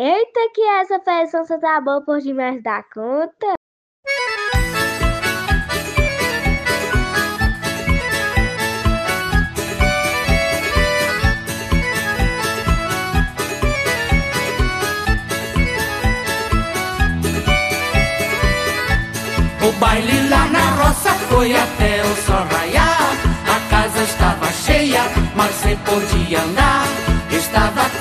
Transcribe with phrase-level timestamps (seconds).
[0.00, 3.54] Eita, que essa festança tá boa por demais da conta.
[19.60, 23.14] O baile lá na roça foi até o sol raiar.
[23.48, 25.02] A casa estava cheia,
[25.34, 26.84] mas você podia andar.
[27.32, 27.97] Estava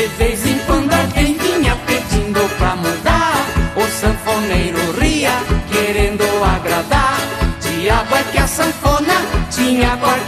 [0.00, 3.44] De vez em quando alguém vinha pedindo pra mudar.
[3.76, 5.30] O sanfoneiro ria,
[5.70, 7.18] querendo agradar.
[7.60, 9.12] Diabo é que a sanfona
[9.50, 10.19] tinha qualquer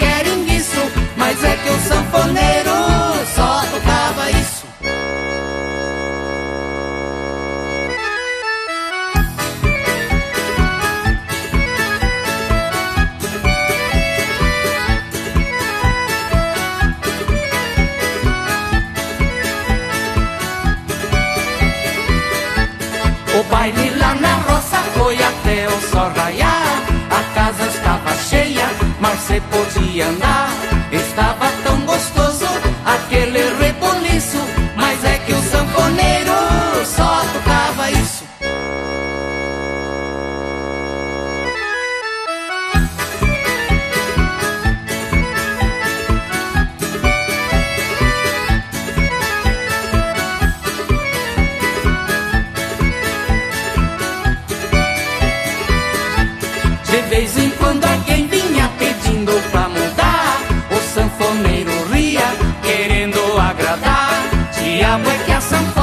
[23.42, 26.78] O baile lá na roça foi até o sol raiar.
[27.10, 28.68] A casa estava cheia,
[29.00, 30.48] mas você podia andar.
[30.92, 31.51] Estava
[65.42, 65.81] coração forte.